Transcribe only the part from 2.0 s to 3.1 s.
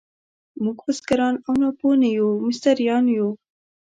نه یو، مستریان